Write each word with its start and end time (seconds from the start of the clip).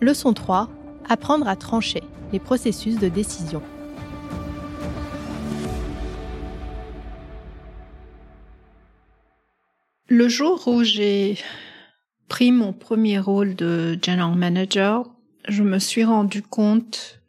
Leçon 0.00 0.32
3. 0.32 0.70
Apprendre 1.10 1.46
à 1.46 1.56
trancher 1.56 2.02
les 2.32 2.38
processus 2.38 2.98
de 2.98 3.08
décision. 3.08 3.62
Le 10.08 10.28
jour 10.28 10.66
où 10.66 10.82
j'ai 10.84 11.36
pris 12.28 12.50
mon 12.50 12.72
premier 12.72 13.18
rôle 13.18 13.54
de 13.54 13.98
general 14.02 14.36
manager, 14.36 15.04
je 15.46 15.62
me 15.62 15.78
suis 15.78 16.04
rendu 16.04 16.42
compte 16.42 17.20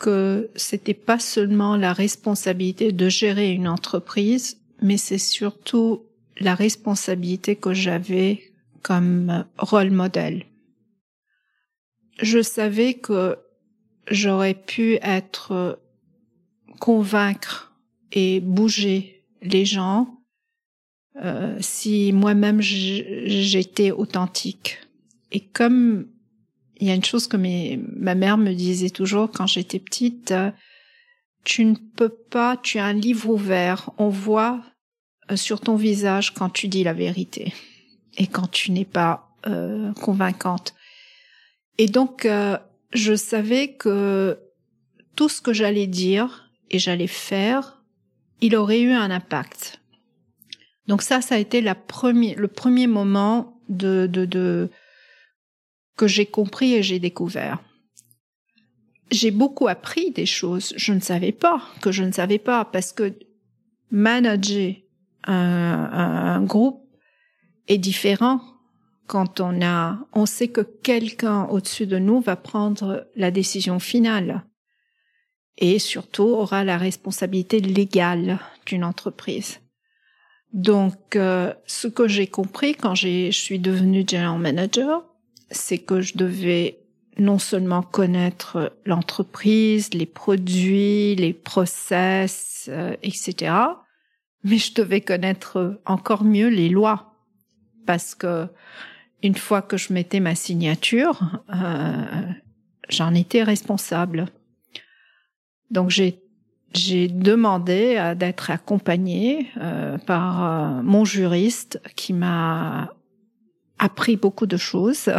que 0.00 0.50
c'était 0.56 0.92
pas 0.92 1.20
seulement 1.20 1.76
la 1.76 1.92
responsabilité 1.92 2.90
de 2.90 3.08
gérer 3.08 3.52
une 3.52 3.68
entreprise, 3.68 4.58
mais 4.82 4.96
c'est 4.96 5.18
surtout 5.18 6.02
la 6.40 6.56
responsabilité 6.56 7.54
que 7.54 7.72
j'avais 7.72 8.42
comme 8.82 9.44
rôle 9.58 9.90
modèle. 9.90 10.44
Je 12.20 12.42
savais 12.42 12.94
que 12.94 13.38
j'aurais 14.10 14.54
pu 14.54 14.98
être 15.02 15.80
convaincre 16.80 17.74
et 18.12 18.40
bouger 18.40 19.24
les 19.42 19.64
gens 19.64 20.20
euh, 21.16 21.56
si 21.60 22.12
moi-même 22.12 22.60
j'étais 22.60 23.90
authentique. 23.90 24.78
Et 25.32 25.40
comme 25.40 26.08
il 26.78 26.86
y 26.86 26.90
a 26.90 26.94
une 26.94 27.04
chose 27.04 27.26
que 27.26 27.36
ma 27.36 28.14
mère 28.14 28.36
me 28.36 28.52
disait 28.52 28.90
toujours 28.90 29.30
quand 29.30 29.46
j'étais 29.46 29.78
petite, 29.78 30.30
euh, 30.32 30.50
tu 31.44 31.64
ne 31.64 31.74
peux 31.74 32.08
pas, 32.08 32.56
tu 32.56 32.78
as 32.78 32.84
un 32.84 32.92
livre 32.92 33.30
ouvert, 33.30 33.90
on 33.98 34.08
voit 34.08 34.62
euh, 35.30 35.36
sur 35.36 35.60
ton 35.60 35.76
visage 35.76 36.34
quand 36.34 36.50
tu 36.50 36.68
dis 36.68 36.84
la 36.84 36.92
vérité 36.92 37.54
et 38.18 38.26
quand 38.26 38.50
tu 38.50 38.72
n'es 38.72 38.84
pas 38.84 39.30
euh, 39.46 39.92
convaincante. 39.94 40.74
Et 41.78 41.86
donc, 41.86 42.24
euh, 42.24 42.58
je 42.92 43.14
savais 43.14 43.74
que 43.74 44.38
tout 45.14 45.28
ce 45.28 45.40
que 45.40 45.52
j'allais 45.52 45.86
dire 45.86 46.50
et 46.70 46.78
j'allais 46.78 47.06
faire, 47.06 47.82
il 48.40 48.56
aurait 48.56 48.80
eu 48.80 48.92
un 48.92 49.10
impact. 49.10 49.80
Donc 50.86 51.02
ça, 51.02 51.20
ça 51.20 51.34
a 51.34 51.38
été 51.38 51.60
la 51.60 51.74
le 51.74 52.46
premier 52.46 52.86
moment 52.86 53.60
de, 53.68 54.06
de, 54.06 54.24
de 54.24 54.70
que 55.96 56.06
j'ai 56.06 56.26
compris 56.26 56.74
et 56.74 56.82
j'ai 56.82 56.98
découvert. 56.98 57.62
J'ai 59.10 59.30
beaucoup 59.30 59.68
appris 59.68 60.10
des 60.10 60.26
choses. 60.26 60.74
Je 60.76 60.92
ne 60.92 61.00
savais 61.00 61.32
pas 61.32 61.62
que 61.80 61.92
je 61.92 62.04
ne 62.04 62.12
savais 62.12 62.38
pas 62.38 62.64
parce 62.64 62.92
que 62.92 63.14
manager 63.90 64.74
un, 65.24 66.42
groupe 66.42 66.82
est 67.68 67.78
différent 67.78 68.40
quand 69.06 69.40
on 69.40 69.62
a, 69.62 69.98
on 70.12 70.26
sait 70.26 70.48
que 70.48 70.60
quelqu'un 70.60 71.44
au-dessus 71.44 71.86
de 71.86 71.98
nous 71.98 72.20
va 72.20 72.36
prendre 72.36 73.06
la 73.16 73.30
décision 73.30 73.78
finale 73.78 74.44
et 75.58 75.78
surtout 75.78 76.24
aura 76.24 76.64
la 76.64 76.76
responsabilité 76.76 77.60
légale 77.60 78.38
d'une 78.66 78.84
entreprise. 78.84 79.60
Donc, 80.52 81.16
euh, 81.16 81.52
ce 81.66 81.88
que 81.88 82.08
j'ai 82.08 82.26
compris 82.26 82.74
quand 82.74 82.94
je 82.94 83.30
suis 83.30 83.58
devenue 83.58 84.04
general 84.06 84.38
manager, 84.38 85.04
c'est 85.50 85.78
que 85.78 86.00
je 86.00 86.16
devais 86.16 86.80
non 87.18 87.38
seulement 87.38 87.82
connaître 87.82 88.76
l'entreprise, 88.84 89.94
les 89.94 90.06
produits, 90.06 91.14
les 91.14 91.32
process, 91.32 92.68
euh, 92.68 92.94
etc., 93.02 93.54
mais 94.44 94.58
je 94.58 94.74
devais 94.74 95.00
connaître 95.00 95.80
encore 95.86 96.22
mieux 96.22 96.48
les 96.48 96.68
lois 96.68 97.16
parce 97.86 98.14
que 98.14 98.46
une 99.22 99.34
fois 99.34 99.62
que 99.62 99.76
je 99.76 99.92
mettais 99.92 100.20
ma 100.20 100.34
signature, 100.34 101.20
euh, 101.54 102.22
j'en 102.88 103.14
étais 103.14 103.42
responsable. 103.42 104.26
Donc 105.70 105.90
j'ai 105.90 106.20
j'ai 106.74 107.08
demandé 107.08 108.14
d'être 108.18 108.50
accompagnée 108.50 109.46
euh, 109.56 109.96
par 109.96 110.44
euh, 110.44 110.82
mon 110.82 111.06
juriste 111.06 111.80
qui 111.94 112.12
m'a 112.12 112.92
appris 113.78 114.16
beaucoup 114.16 114.46
de 114.46 114.58
choses. 114.58 115.10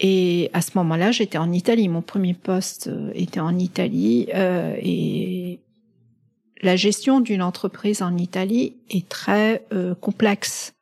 Et 0.00 0.50
à 0.52 0.60
ce 0.60 0.72
moment-là, 0.74 1.12
j'étais 1.12 1.38
en 1.38 1.52
Italie. 1.52 1.88
Mon 1.88 2.02
premier 2.02 2.34
poste 2.34 2.90
était 3.14 3.38
en 3.38 3.56
Italie 3.56 4.26
et 4.32 5.60
la 6.64 6.76
gestion 6.76 7.20
d'une 7.20 7.42
entreprise 7.42 8.00
en 8.02 8.16
Italie 8.16 8.76
est 8.88 9.08
très 9.08 9.66
euh, 9.72 9.94
complexe 9.94 10.73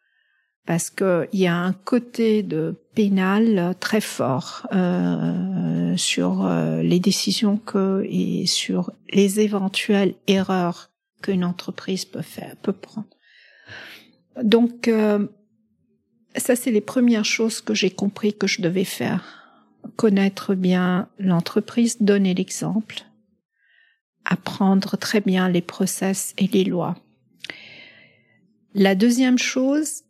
parce 0.66 0.90
qu'il 0.90 1.28
y 1.32 1.46
a 1.46 1.56
un 1.56 1.72
côté 1.72 2.42
de 2.42 2.76
pénal 2.94 3.74
très 3.80 4.00
fort 4.00 4.68
euh, 4.72 5.96
sur 5.96 6.46
euh, 6.46 6.82
les 6.82 7.00
décisions 7.00 7.56
que 7.56 8.06
et 8.08 8.46
sur 8.46 8.92
les 9.12 9.40
éventuelles 9.40 10.14
erreurs 10.26 10.90
qu'une 11.22 11.44
entreprise 11.44 12.04
peut 12.04 12.22
faire 12.22 12.56
peut 12.62 12.72
prendre. 12.72 13.08
Donc 14.42 14.90
ça 16.36 16.56
c'est 16.56 16.70
les 16.70 16.80
premières 16.80 17.24
choses 17.24 17.60
que 17.60 17.74
j'ai 17.74 17.90
compris 17.90 18.32
que 18.32 18.46
je 18.46 18.62
devais 18.62 18.84
faire 18.84 19.22
connaître 19.96 20.54
bien 20.54 21.08
l'entreprise, 21.18 22.00
donner 22.00 22.34
l'exemple 22.34 23.02
apprendre 24.24 24.96
très 24.96 25.20
bien 25.20 25.48
les 25.48 25.60
process 25.60 26.34
et 26.38 26.46
les 26.46 26.64
lois. 26.64 26.96
La 28.74 28.94
deuxième 28.94 29.38
chose, 29.38 30.02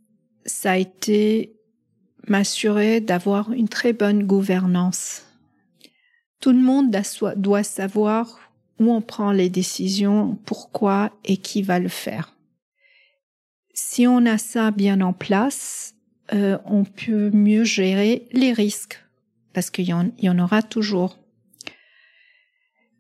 ça 0.44 0.72
a 0.72 0.76
été 0.76 1.54
m'assurer 2.28 3.00
d'avoir 3.00 3.52
une 3.52 3.68
très 3.68 3.92
bonne 3.92 4.24
gouvernance. 4.24 5.26
Tout 6.40 6.52
le 6.52 6.60
monde 6.60 6.94
doit 7.36 7.62
savoir 7.62 8.40
où 8.78 8.92
on 8.92 9.00
prend 9.00 9.32
les 9.32 9.48
décisions, 9.48 10.38
pourquoi 10.44 11.12
et 11.24 11.36
qui 11.36 11.62
va 11.62 11.78
le 11.78 11.88
faire. 11.88 12.34
Si 13.74 14.06
on 14.06 14.26
a 14.26 14.38
ça 14.38 14.70
bien 14.70 15.00
en 15.00 15.12
place, 15.12 15.94
euh, 16.32 16.58
on 16.64 16.84
peut 16.84 17.30
mieux 17.30 17.64
gérer 17.64 18.26
les 18.32 18.52
risques, 18.52 19.02
parce 19.52 19.70
qu'il 19.70 19.86
y, 19.86 20.24
y 20.24 20.28
en 20.28 20.38
aura 20.38 20.62
toujours. 20.62 21.18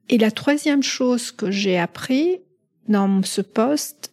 Et 0.08 0.18
la 0.18 0.30
troisième 0.30 0.82
chose 0.82 1.32
que 1.32 1.50
j'ai 1.50 1.78
appris 1.78 2.40
dans 2.88 3.22
ce 3.22 3.40
poste, 3.40 4.12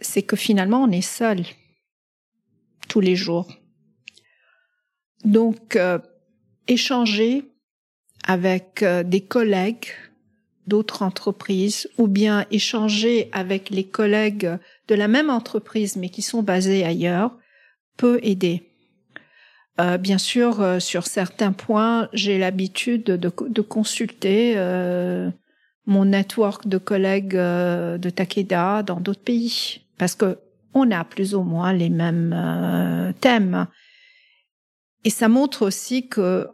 c'est 0.00 0.22
que 0.22 0.36
finalement 0.36 0.82
on 0.82 0.90
est 0.90 1.02
seul 1.02 1.44
les 3.00 3.16
jours. 3.16 3.48
Donc, 5.24 5.76
euh, 5.76 5.98
échanger 6.68 7.44
avec 8.26 8.82
euh, 8.82 9.02
des 9.02 9.22
collègues 9.22 9.88
d'autres 10.66 11.02
entreprises 11.02 11.88
ou 11.98 12.06
bien 12.06 12.46
échanger 12.50 13.28
avec 13.32 13.68
les 13.68 13.84
collègues 13.84 14.50
de 14.88 14.94
la 14.94 15.08
même 15.08 15.28
entreprise 15.28 15.96
mais 15.96 16.08
qui 16.08 16.22
sont 16.22 16.42
basés 16.42 16.84
ailleurs 16.84 17.36
peut 17.98 18.18
aider. 18.22 18.70
Euh, 19.80 19.98
bien 19.98 20.18
sûr, 20.18 20.80
sur 20.80 21.06
certains 21.06 21.52
points, 21.52 22.08
j'ai 22.12 22.38
l'habitude 22.38 23.04
de, 23.04 23.60
consulter 23.60 24.56
mon 25.86 26.06
network 26.06 26.66
de 26.66 26.78
collègues 26.78 27.36
de 27.36 28.10
Takeda 28.10 28.82
dans 28.82 29.00
d'autres 29.00 29.20
pays, 29.20 29.82
parce 29.98 30.14
que 30.14 30.38
on 30.74 30.90
a 30.90 31.04
plus 31.04 31.34
ou 31.34 31.42
moins 31.42 31.72
les 31.72 31.90
mêmes 31.90 33.14
thèmes. 33.20 33.66
Et 35.04 35.10
ça 35.10 35.28
montre 35.28 35.66
aussi 35.66 36.08
que 36.08 36.48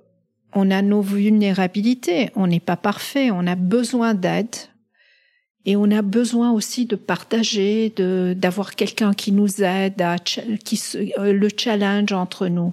on 0.53 0.70
a 0.70 0.82
nos 0.82 1.00
vulnérabilités, 1.00 2.30
on 2.34 2.48
n'est 2.48 2.60
pas 2.60 2.76
parfait, 2.76 3.30
on 3.30 3.47
a 3.47 3.54
besoin 3.54 4.14
d'aide. 4.14 4.56
Et 5.66 5.76
on 5.76 5.91
a 5.91 6.00
besoin 6.00 6.53
aussi 6.53 6.86
de 6.86 6.97
partager, 6.97 7.92
de 7.94 8.34
d'avoir 8.36 8.75
quelqu'un 8.75 9.12
qui 9.12 9.30
nous 9.30 9.62
aide, 9.62 10.03
qui 10.64 10.80
le 11.19 11.48
challenge 11.56 12.12
entre 12.12 12.48
nous 12.48 12.72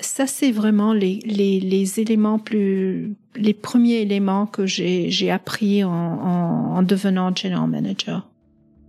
ça, 0.00 0.26
c'est 0.26 0.50
vraiment 0.50 0.92
les, 0.92 1.20
les, 1.24 1.60
les, 1.60 2.00
éléments 2.00 2.38
plus, 2.38 3.16
les 3.36 3.54
premiers 3.54 4.00
éléments 4.00 4.46
que 4.46 4.66
j'ai 4.66 5.30
appris 5.30 5.84
en, 5.84 5.90
en, 5.90 6.76
en 6.76 6.82
devenant 6.82 7.34
general 7.34 7.68
manager. 7.68 8.29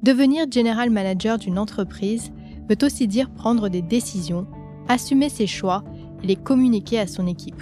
Devenir 0.03 0.51
general 0.51 0.89
manager 0.89 1.37
d'une 1.37 1.59
entreprise 1.59 2.31
veut 2.67 2.77
aussi 2.81 3.07
dire 3.07 3.29
prendre 3.29 3.69
des 3.69 3.83
décisions, 3.83 4.47
assumer 4.87 5.29
ses 5.29 5.47
choix 5.47 5.83
et 6.23 6.27
les 6.27 6.35
communiquer 6.35 6.99
à 6.99 7.07
son 7.07 7.27
équipe. 7.27 7.61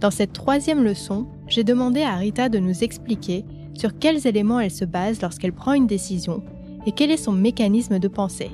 Dans 0.00 0.10
cette 0.10 0.32
troisième 0.32 0.82
leçon, 0.82 1.28
j'ai 1.46 1.62
demandé 1.62 2.02
à 2.02 2.16
Rita 2.16 2.48
de 2.48 2.58
nous 2.58 2.82
expliquer 2.82 3.44
sur 3.74 3.98
quels 3.98 4.26
éléments 4.26 4.58
elle 4.58 4.72
se 4.72 4.84
base 4.84 5.22
lorsqu'elle 5.22 5.52
prend 5.52 5.74
une 5.74 5.86
décision 5.86 6.42
et 6.86 6.92
quel 6.92 7.12
est 7.12 7.16
son 7.16 7.32
mécanisme 7.32 8.00
de 8.00 8.08
pensée. 8.08 8.50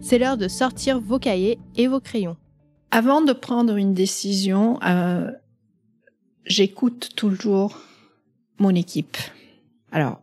C'est 0.00 0.18
l'heure 0.18 0.36
de 0.36 0.48
sortir 0.48 1.00
vos 1.00 1.20
cahiers 1.20 1.60
et 1.76 1.86
vos 1.86 2.00
crayons. 2.00 2.36
Avant 2.90 3.20
de 3.20 3.32
prendre 3.32 3.76
une 3.76 3.94
décision, 3.94 4.80
euh, 4.82 5.30
j'écoute 6.44 7.10
toujours 7.14 7.78
mon 8.58 8.74
équipe. 8.74 9.16
Alors, 9.92 10.20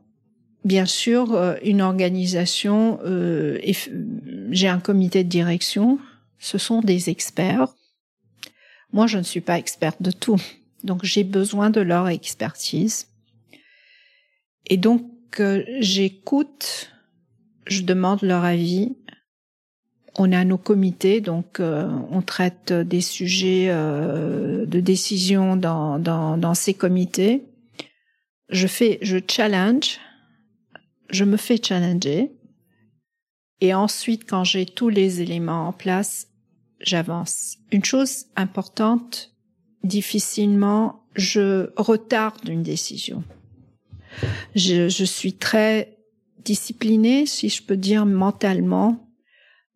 bien 0.66 0.88
sûr, 0.88 1.34
euh, 1.34 1.56
une 1.64 1.82
organisation, 1.82 3.00
euh, 3.06 3.60
j'ai 4.50 4.68
un 4.68 4.80
comité 4.80 5.24
de 5.24 5.30
direction, 5.30 6.00
ce 6.40 6.58
sont 6.58 6.82
des 6.82 7.10
experts. 7.10 7.68
Moi, 8.92 9.08
je 9.08 9.18
ne 9.20 9.24
suis 9.24 9.42
pas 9.42 9.58
experte 9.58 10.02
de 10.02 10.12
tout. 10.12 10.42
Donc, 10.84 11.06
j'ai 11.06 11.24
besoin 11.24 11.70
de 11.70 11.82
leur 11.82 12.10
expertise. 12.10 13.08
Et 14.68 14.78
donc, 14.78 15.04
euh, 15.40 15.64
j'écoute, 15.80 16.92
je 17.68 17.84
demande 17.84 18.22
leur 18.24 18.44
avis. 18.44 18.98
On 20.18 20.32
a 20.32 20.46
nos 20.46 20.58
comités, 20.58 21.20
donc 21.22 21.60
euh, 21.60 21.90
on 22.10 22.22
traite 22.22 22.72
des 22.72 23.02
sujets 23.02 23.68
de 23.68 24.80
décision 24.80 25.58
dans, 25.58 26.00
dans, 26.00 26.38
dans 26.38 26.54
ces 26.54 26.74
comités. 26.74 27.44
Je 28.48 28.68
fais, 28.68 28.98
je 29.02 29.18
challenge, 29.30 30.00
je 31.10 31.24
me 31.24 31.38
fais 31.38 31.60
challenger. 31.62 32.32
Et 33.62 33.74
ensuite, 33.74 34.30
quand 34.30 34.44
j'ai 34.44 34.66
tous 34.66 34.90
les 34.90 35.22
éléments 35.22 35.68
en 35.68 35.74
place, 35.74 36.28
j'avance. 36.80 37.58
Une 37.72 37.86
chose 37.86 38.26
importante, 38.36 39.32
difficilement, 39.84 41.06
je 41.16 41.70
retarde 41.78 42.48
une 42.48 42.64
décision. 42.64 43.24
Je, 44.56 44.88
suis 44.90 45.34
très 45.34 45.98
disciplinée, 46.44 47.26
si 47.26 47.50
je 47.50 47.64
peux 47.64 47.78
dire 47.78 48.06
mentalement, 48.06 49.10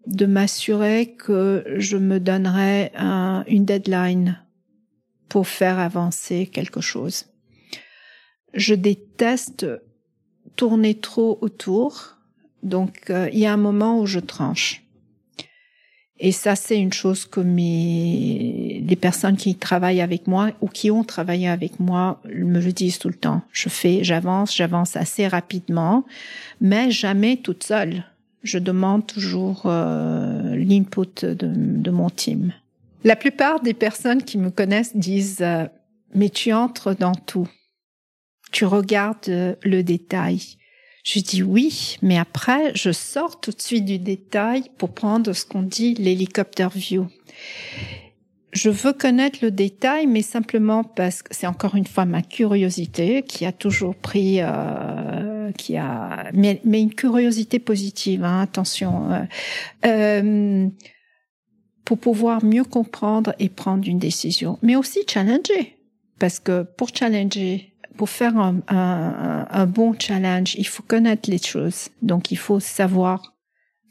de 0.08 0.26
m'assurer 0.26 1.16
que 1.16 1.66
je 1.78 1.98
me 1.98 2.20
donnerai 2.20 2.92
un, 2.96 3.44
une 3.48 3.66
deadline 3.66 4.42
pour 5.28 5.48
faire 5.48 5.78
avancer 5.78 6.48
quelque 6.48 6.82
chose. 6.82 7.26
Je 8.54 8.74
déteste 8.74 9.68
tourner 10.56 10.96
trop 10.96 11.38
autour, 11.42 12.18
donc 12.64 13.10
euh, 13.10 13.30
il 13.32 13.40
y 13.40 13.46
a 13.46 13.54
un 13.54 13.58
moment 13.58 14.00
où 14.00 14.06
je 14.06 14.20
tranche. 14.20 14.84
Et 16.22 16.34
ça, 16.34 16.56
c'est 16.56 16.78
une 16.78 16.92
chose 16.92 17.26
que 17.26 17.40
mes, 17.40 18.84
les 18.86 18.96
personnes 18.98 19.38
qui 19.38 19.56
travaillent 19.56 20.02
avec 20.02 20.28
moi 20.28 20.52
ou 20.60 20.68
qui 20.68 20.92
ont 20.92 21.06
travaillé 21.06 21.48
avec 21.48 21.80
moi 21.80 22.22
me 22.26 22.60
le 22.60 22.74
disent 22.74 23.00
tout 23.00 23.08
le 23.08 23.14
temps. 23.14 23.42
Je 23.54 23.70
fais, 23.70 24.04
j'avance, 24.04 24.54
j'avance 24.54 24.98
assez 24.98 25.28
rapidement, 25.28 26.06
mais 26.60 26.92
jamais 26.92 27.38
toute 27.38 27.64
seule. 27.64 28.04
Je 28.44 28.60
demande 28.60 29.08
toujours 29.08 29.64
euh, 29.66 30.56
l'input 30.58 31.26
de, 31.26 31.92
mon 31.92 32.10
team. 32.10 32.54
La 33.06 33.16
plupart 33.16 33.62
des 33.62 33.74
personnes 33.74 34.24
qui 34.24 34.38
me 34.38 34.50
connaissent 34.50 34.96
disent 34.96 35.40
euh, 35.40 35.66
mais 36.14 36.30
tu 36.30 36.52
entres 36.54 36.96
dans 36.96 37.16
tout. 37.16 37.48
Tu 38.52 38.66
regardes 38.66 39.58
le 39.64 39.82
détail. 39.82 40.42
Je 41.04 41.20
dis 41.20 41.42
oui, 41.42 41.98
mais 42.02 42.18
après, 42.18 42.72
je 42.76 42.92
sors 42.92 43.40
tout 43.40 43.52
de 43.52 43.62
suite 43.62 43.86
du 43.86 44.00
détail 44.00 44.64
pour 44.78 44.94
prendre 44.94 45.34
ce 45.34 45.46
qu'on 45.46 45.64
dit 45.64 45.96
l'hélicoptère 45.96 46.70
view. 46.70 47.08
Je 48.52 48.70
veux 48.70 48.94
connaître 48.94 49.40
le 49.42 49.52
détail, 49.52 50.08
mais 50.08 50.22
simplement 50.24 50.84
parce 50.84 51.22
que 51.22 51.36
c'est 51.36 51.48
encore 51.48 51.76
une 51.76 51.86
fois 51.86 52.06
ma 52.06 52.22
curiosité 52.22 53.22
qui 53.22 53.46
a 53.46 53.52
toujours 53.52 53.96
pris, 53.96 54.38
euh, 54.42 55.52
qui 55.52 55.78
a, 55.78 56.32
mais, 56.34 56.60
mais, 56.64 56.82
une 56.82 56.94
curiosité 56.94 57.60
positive. 57.60 58.24
Hein, 58.24 58.42
attention, 58.42 59.12
euh, 59.12 59.24
euh, 59.86 60.68
pour 61.86 62.00
pouvoir 62.00 62.44
mieux 62.44 62.64
comprendre 62.64 63.34
et 63.40 63.50
prendre 63.50 63.88
une 63.88 64.00
décision, 64.00 64.58
mais 64.64 64.76
aussi 64.76 65.00
challenger, 65.08 65.78
parce 66.18 66.40
que 66.40 66.64
pour 66.64 66.90
challenger, 66.94 67.74
pour 68.00 68.10
faire 68.10 68.38
un, 68.38 69.66
bon 69.66 69.94
challenge, 70.00 70.56
il 70.56 70.66
faut 70.66 70.84
connaître 70.84 71.30
les 71.30 71.38
choses. 71.38 71.90
Donc, 72.02 72.32
il 72.32 72.38
faut 72.38 72.62
savoir 72.62 73.36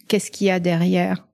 qu'est-ce 0.07 0.31
qu'il 0.31 0.47
y 0.47 0.51
a 0.51 0.61
derrière. 0.61 1.29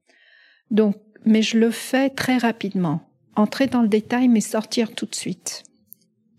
Donc, 0.72 0.96
mais 1.24 1.40
je 1.40 1.56
le 1.56 1.70
fais 1.70 2.10
très 2.10 2.36
rapidement. 2.36 3.08
Entrer 3.36 3.68
dans 3.68 3.80
le 3.80 3.86
détail, 3.86 4.26
mais 4.26 4.40
sortir 4.40 4.92
tout 4.92 5.06
de 5.06 5.14
suite. 5.14 5.62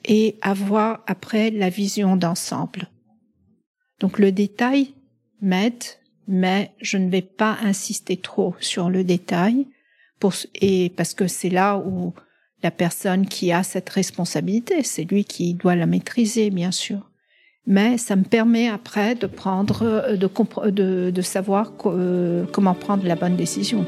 Et 0.04 0.36
avoir 0.42 1.06
après 1.08 1.52
la 1.52 1.70
vision 1.70 2.18
d'ensemble. 2.18 2.90
Donc, 4.02 4.20
le 4.20 4.34
détail 4.34 4.94
m'aide, 5.40 5.86
mais 6.28 6.74
je 6.81 6.98
ne 6.98 7.10
vais 7.10 7.22
pas 7.22 7.58
insister 7.64 8.18
trop 8.18 8.56
sur 8.60 8.90
le 8.90 9.06
détail 9.06 9.68
et 10.56 10.92
parce 10.98 11.14
que 11.14 11.28
c'est 11.28 11.50
là 11.50 11.78
où 11.78 12.14
la 12.66 12.72
personne 12.72 13.28
qui 13.28 13.52
a 13.52 13.62
cette 13.62 13.90
responsabilité. 13.90 14.82
C'est 14.82 15.04
lui 15.04 15.24
qui 15.24 15.54
doit 15.54 15.76
la 15.76 15.86
maîtriser, 15.86 16.50
bien 16.50 16.72
sûr. 16.72 17.12
Mais 17.68 18.00
ça 18.00 18.16
me 18.16 18.24
permet 18.24 18.68
après 18.70 19.14
de 19.14 19.28
prendre, 19.28 19.84
euh, 19.84 20.18
de, 20.18 20.28
de, 20.72 21.12
de 21.12 21.22
savoir 21.22 21.74
euh, 21.86 22.46
comment 22.52 22.74
prendre 22.74 23.06
la 23.06 23.16
bonne 23.16 23.36
décision. 23.36 23.86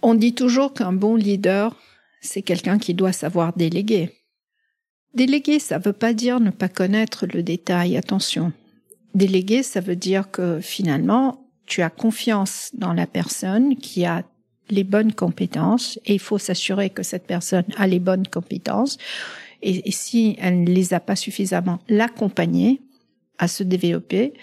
On 0.00 0.14
dit 0.14 0.34
toujours 0.34 0.72
qu'un 0.72 0.94
bon 0.94 1.14
leader, 1.14 1.76
c'est 2.22 2.42
quelqu'un 2.42 2.78
qui 2.78 2.94
doit 2.94 3.12
savoir 3.12 3.52
déléguer. 3.54 4.12
Déléguer, 5.12 5.58
ça 5.58 5.78
ne 5.78 5.84
veut 5.84 5.92
pas 5.92 6.14
dire 6.14 6.40
ne 6.40 6.50
pas 6.50 6.68
connaître 6.68 7.26
le 7.26 7.42
détail, 7.42 7.98
attention. 7.98 8.52
Déléguer, 9.14 9.62
ça 9.62 9.80
veut 9.80 9.96
dire 9.96 10.30
que 10.30 10.58
finalement, 10.60 11.41
tu 11.66 11.82
as 11.82 11.90
confiance 11.90 12.70
dans 12.74 12.92
la 12.92 13.06
personne 13.06 13.76
qui 13.76 14.04
a 14.04 14.24
les 14.70 14.84
bonnes 14.84 15.12
compétences 15.12 15.98
et 16.06 16.14
il 16.14 16.20
faut 16.20 16.38
s'assurer 16.38 16.90
que 16.90 17.02
cette 17.02 17.26
personne 17.26 17.64
a 17.76 17.86
les 17.86 17.98
bonnes 17.98 18.26
compétences 18.26 18.98
et, 19.62 19.90
si 19.92 20.36
elle 20.40 20.64
ne 20.64 20.70
les 20.70 20.92
a 20.92 21.00
pas 21.00 21.16
suffisamment, 21.16 21.78
l'accompagner 21.88 22.82
à 23.38 23.48
se 23.48 23.62
développer. 23.62 24.34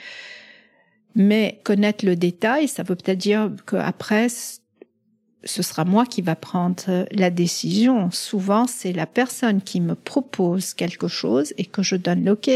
Mais 1.16 1.60
connaître 1.64 2.06
le 2.06 2.16
détail, 2.16 2.68
ça 2.68 2.84
veut 2.84 2.96
peut-être 2.96 3.18
dire 3.18 3.52
qu'après, 3.68 4.28
ce 4.30 5.62
sera 5.62 5.84
moi 5.84 6.06
qui 6.06 6.22
va 6.22 6.36
prendre 6.36 7.06
la 7.12 7.30
décision. 7.30 8.12
Souvent, 8.12 8.66
c'est 8.68 8.94
la 8.94 9.06
personne 9.06 9.62
qui 9.62 9.82
me 9.82 9.96
propose 9.96 10.74
quelque 10.74 11.08
chose 11.08 11.54
et 11.58 11.66
que 11.66 11.84
je 11.84 11.96
donne 11.96 12.24
l'OK. 12.24 12.50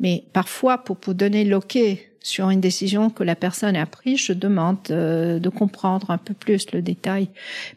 Mais 0.00 0.24
parfois, 0.32 0.78
pour, 0.78 0.96
pour 0.96 1.14
donner 1.14 1.44
l'OK, 1.44 1.78
sur 2.22 2.50
une 2.50 2.60
décision 2.60 3.10
que 3.10 3.24
la 3.24 3.36
personne 3.36 3.76
a 3.76 3.86
prise, 3.86 4.20
je 4.20 4.32
demande 4.32 4.78
euh, 4.90 5.38
de 5.38 5.48
comprendre 5.48 6.10
un 6.10 6.18
peu 6.18 6.34
plus 6.34 6.70
le 6.72 6.82
détail. 6.82 7.28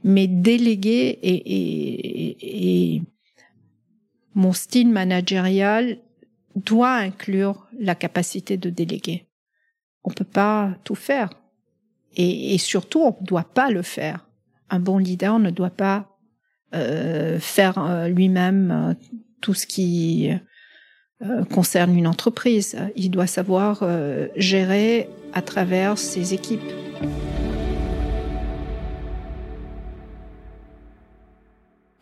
Mais 0.04 0.28
déléguer 0.28 1.20
et, 1.22 3.02
mon 4.34 4.52
style 4.52 4.90
managérial 4.90 5.98
doit 6.56 6.96
inclure 6.96 7.68
la 7.80 7.96
capacité 7.96 8.58
de 8.58 8.70
déléguer. 8.70 9.28
On 10.04 10.12
peut 10.12 10.26
pas 10.26 10.76
tout 10.84 10.96
faire. 10.96 11.30
Et, 12.18 12.54
et 12.54 12.58
surtout, 12.58 13.00
on 13.00 13.16
ne 13.22 13.26
doit 13.26 13.50
pas 13.54 13.70
le 13.70 13.82
faire. 13.82 14.28
Un 14.70 14.80
bon 14.80 14.98
leader 14.98 15.40
ne 15.40 15.52
doit 15.52 15.70
pas 15.70 16.16
euh, 16.76 17.40
faire 17.40 17.78
euh, 17.78 18.10
lui-même 18.10 18.72
euh, 18.72 18.94
tout 19.40 19.54
ce 19.54 19.66
qui 19.66 20.30
concerne 21.52 21.98
une 21.98 22.08
entreprise. 22.08 22.78
Il 22.96 23.10
doit 23.10 23.28
savoir 23.28 23.80
euh, 23.82 24.28
gérer 24.36 25.10
à 25.34 25.42
travers 25.42 25.98
ses 25.98 26.34
équipes. 26.34 26.62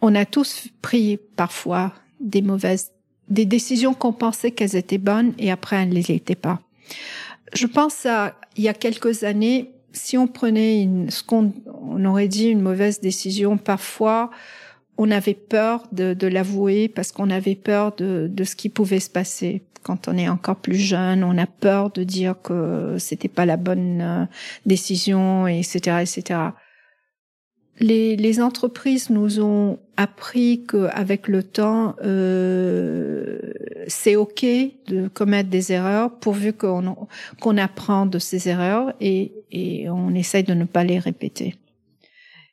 On 0.01 0.15
a 0.15 0.25
tous 0.25 0.67
pris 0.81 1.17
parfois 1.35 1.93
des 2.19 2.41
mauvaises, 2.41 2.91
des 3.29 3.45
décisions 3.45 3.93
qu'on 3.93 4.11
pensait 4.11 4.51
qu'elles 4.51 4.75
étaient 4.75 4.97
bonnes 4.97 5.33
et 5.37 5.51
après 5.51 5.77
elles 5.77 5.89
ne 5.89 5.93
les 5.93 6.11
étaient 6.11 6.35
pas. 6.35 6.59
Je 7.53 7.67
pense 7.67 8.05
à 8.05 8.35
il 8.57 8.63
y 8.63 8.67
a 8.67 8.73
quelques 8.73 9.23
années, 9.23 9.71
si 9.93 10.17
on 10.17 10.27
prenait 10.27 10.81
une, 10.81 11.09
ce 11.09 11.23
qu'on 11.23 11.53
on 11.81 12.03
aurait 12.05 12.27
dit 12.27 12.47
une 12.47 12.61
mauvaise 12.61 12.99
décision, 12.99 13.57
parfois 13.57 14.29
on 14.97 15.11
avait 15.11 15.33
peur 15.33 15.83
de, 15.91 16.27
l'avouer 16.27 16.87
parce 16.87 17.11
qu'on 17.11 17.29
avait 17.29 17.55
peur 17.55 17.95
de, 17.95 18.29
ce 18.43 18.55
qui 18.55 18.69
pouvait 18.69 18.99
se 18.99 19.09
passer. 19.09 19.63
Quand 19.81 20.07
on 20.07 20.17
est 20.17 20.29
encore 20.29 20.55
plus 20.55 20.77
jeune, 20.77 21.23
on 21.23 21.37
a 21.37 21.45
peur 21.45 21.91
de 21.91 22.03
dire 22.03 22.35
que 22.41 22.95
c'était 22.99 23.27
pas 23.27 23.45
la 23.45 23.57
bonne 23.57 24.01
euh, 24.01 24.25
décision, 24.65 25.45
etc., 25.45 25.97
etc. 26.01 26.39
Les, 27.79 28.15
les 28.15 28.41
entreprises 28.41 29.09
nous 29.09 29.41
ont 29.41 29.79
appris 29.97 30.63
qu'avec 30.65 31.27
le 31.27 31.43
temps, 31.43 31.95
euh, 32.03 33.39
c'est 33.87 34.15
ok 34.15 34.45
de 34.87 35.09
commettre 35.09 35.49
des 35.49 35.73
erreurs 35.73 36.11
pourvu 36.19 36.53
qu'on 36.53 37.07
qu'on 37.41 37.57
apprend 37.57 38.05
de 38.05 38.19
ces 38.19 38.47
erreurs 38.47 38.93
et, 39.01 39.33
et 39.51 39.89
on 39.89 40.13
essaye 40.13 40.43
de 40.43 40.53
ne 40.53 40.65
pas 40.65 40.83
les 40.83 40.99
répéter. 40.99 41.55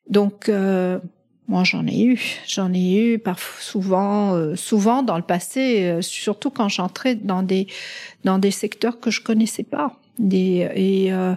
Donc 0.08 0.48
euh, 0.48 0.98
moi, 1.50 1.64
j'en 1.64 1.84
ai 1.88 2.04
eu, 2.04 2.20
j'en 2.46 2.72
ai 2.72 2.94
eu 2.94 3.18
parfois, 3.18 3.60
souvent, 3.60 4.34
euh, 4.34 4.54
souvent 4.54 5.02
dans 5.02 5.16
le 5.16 5.24
passé, 5.24 5.82
euh, 5.82 6.00
surtout 6.00 6.48
quand 6.48 6.68
j'entrais 6.68 7.16
dans 7.16 7.42
des 7.42 7.66
dans 8.22 8.38
des 8.38 8.52
secteurs 8.52 9.00
que 9.00 9.10
je 9.10 9.20
connaissais 9.20 9.64
pas. 9.64 9.96
Des, 10.20 10.68
et, 10.74 11.12
euh, 11.12 11.34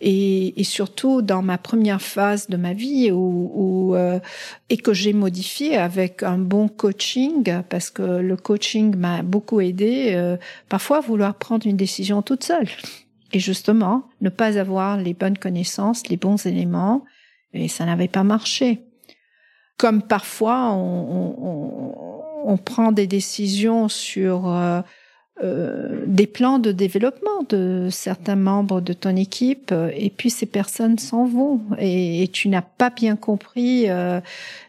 et, 0.00 0.58
et 0.58 0.64
surtout 0.64 1.20
dans 1.20 1.42
ma 1.42 1.58
première 1.58 2.00
phase 2.00 2.48
de 2.48 2.56
ma 2.56 2.72
vie 2.72 3.12
où, 3.12 3.50
où 3.54 3.94
et 4.70 4.78
que 4.78 4.94
j'ai 4.94 5.12
modifié 5.12 5.76
avec 5.76 6.22
un 6.22 6.38
bon 6.38 6.66
coaching 6.66 7.44
parce 7.68 7.90
que 7.90 8.02
le 8.02 8.36
coaching 8.36 8.96
m'a 8.96 9.22
beaucoup 9.22 9.60
aidé 9.60 10.36
parfois 10.70 10.98
à 10.98 11.00
vouloir 11.00 11.34
prendre 11.34 11.66
une 11.66 11.76
décision 11.76 12.22
toute 12.22 12.42
seule 12.42 12.68
et 13.34 13.38
justement 13.38 14.08
ne 14.22 14.30
pas 14.30 14.56
avoir 14.58 14.96
les 14.96 15.12
bonnes 15.12 15.36
connaissances, 15.36 16.08
les 16.08 16.16
bons 16.16 16.46
éléments, 16.46 17.04
et 17.52 17.68
ça 17.68 17.84
n'avait 17.84 18.08
pas 18.08 18.24
marché. 18.24 18.80
Comme 19.78 20.02
parfois 20.02 20.72
on, 20.72 21.34
on, 21.38 22.22
on 22.44 22.56
prend 22.56 22.92
des 22.92 23.06
décisions 23.06 23.88
sur 23.88 24.48
euh, 24.48 24.80
euh, 25.42 26.04
des 26.06 26.26
plans 26.26 26.58
de 26.58 26.72
développement 26.72 27.42
de 27.48 27.88
certains 27.90 28.36
membres 28.36 28.80
de 28.80 28.92
ton 28.92 29.16
équipe 29.16 29.74
et 29.96 30.10
puis 30.10 30.30
ces 30.30 30.46
personnes 30.46 30.98
s'en 30.98 31.24
vont. 31.24 31.60
Et, 31.78 32.28
tu 32.32 32.48
n'as 32.48 32.62
pas 32.62 32.90
bien 32.90 33.16
compris 33.16 33.88
euh, 33.88 34.20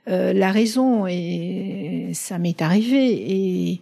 euh, 0.08 0.34
la 0.34 0.52
raison. 0.52 1.06
Et 1.06 2.12
ça 2.14 2.40
m'est 2.40 2.62
arrivé. 2.62 3.32
Et 3.32 3.82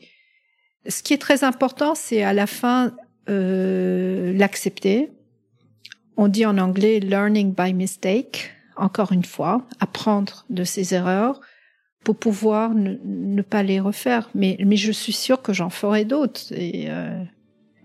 ce 0.88 1.04
qui 1.04 1.14
est 1.14 1.20
très 1.20 1.44
important 1.44 1.94
c'est 1.96 2.24
à 2.24 2.34
la 2.34 2.48
fin 2.48 2.92
euh, 3.30 4.34
l'accepter. 4.34 5.12
On 6.18 6.28
dit 6.28 6.46
en 6.46 6.58
anglais 6.58 7.00
learning 7.00 7.54
by 7.54 7.74
mistake 7.74 8.52
encore 8.82 9.12
une 9.12 9.24
fois 9.24 9.66
apprendre 9.80 10.46
de 10.50 10.64
ses 10.64 10.94
erreurs 10.94 11.40
pour 12.04 12.18
pouvoir 12.18 12.74
ne, 12.74 13.42
pas 13.42 13.64
les 13.64 13.80
refaire. 13.80 14.30
Mais, 14.34 14.58
je 14.72 14.92
suis 14.92 15.14
sûre 15.14 15.42
que 15.42 15.54
j'en 15.54 15.70
ferai 15.70 16.04
d'autres. 16.04 16.52
Et 16.52 16.88
euh, 16.90 17.24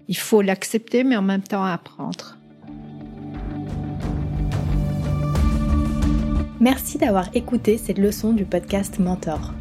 il 0.08 0.16
faut 0.16 0.40
l'accepter, 0.40 1.04
mais 1.04 1.16
en 1.16 1.22
même 1.22 1.42
temps 1.42 1.64
apprendre. 1.64 2.38
Merci 6.58 6.96
d'avoir 6.96 7.28
écouté 7.36 7.76
cette 7.76 7.98
leçon 7.98 8.32
du 8.32 8.46
podcast 8.46 8.98
Mentor. 8.98 9.52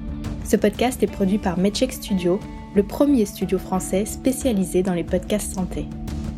Ce 0.46 0.56
podcast 0.56 1.04
est 1.04 1.12
produit 1.12 1.40
par 1.40 1.58
Medcheck 1.58 1.92
Studio, 1.92 2.40
le 2.74 2.84
premier 2.84 3.26
studio 3.26 3.60
français 3.60 4.06
spécialisé 4.06 4.82
dans 4.84 4.94
les 4.94 5.04
podcasts 5.04 5.54
santé. 5.54 5.88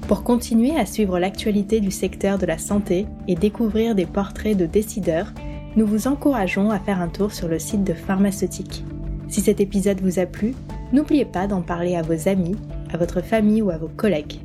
Pour 0.08 0.24
continuer 0.24 0.78
à 0.78 0.86
suivre 0.86 1.20
l'actualité 1.20 1.82
du 1.82 1.92
secteur 1.92 2.38
de 2.38 2.46
la 2.46 2.58
santé 2.58 3.08
et 3.28 3.36
découvrir 3.36 3.94
des 3.94 4.06
portraits 4.06 4.56
de 4.56 4.66
décideurs, 4.66 5.34
nous 5.76 5.86
vous 5.86 6.08
encourageons 6.08 6.72
à 6.72 6.80
faire 6.80 7.02
un 7.02 7.10
tour 7.10 7.34
sur 7.34 7.50
le 7.50 7.60
site 7.60 7.84
de 7.84 7.94
Pharmaceutique. 7.94 8.86
Si 9.28 9.42
cet 9.42 9.60
épisode 9.60 10.00
vous 10.00 10.18
a 10.18 10.26
plu, 10.26 10.56
n'oubliez 10.94 11.26
pas 11.26 11.48
d'en 11.48 11.62
parler 11.62 11.98
à 11.98 12.04
vos 12.04 12.30
amis, 12.30 12.56
à 12.94 12.98
votre 12.98 13.22
famille 13.22 13.62
ou 13.62 13.70
à 13.70 13.78
vos 13.78 13.90
collègues. 13.90 14.40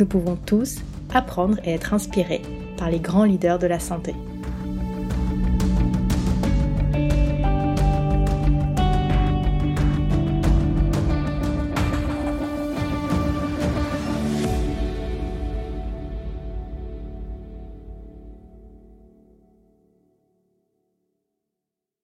Nous 0.00 0.06
pouvons 0.06 0.34
tous 0.34 0.78
apprendre 1.14 1.60
et 1.64 1.70
être 1.70 1.94
inspirés 1.94 2.42
par 2.76 2.90
les 2.90 2.98
grands 2.98 3.22
leaders 3.22 3.60
de 3.60 3.68
la 3.68 3.78
santé. 3.78 4.14